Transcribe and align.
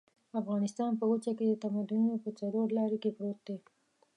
افغانستان 0.41 0.91
په 0.99 1.05
وچه 1.11 1.31
کې 1.37 1.45
د 1.47 1.53
تمدنونو 1.63 2.15
په 2.23 2.29
څلور 2.39 2.67
لاري 2.77 2.97
کې 3.03 3.09
پروت 3.17 3.39
دی. 3.47 3.57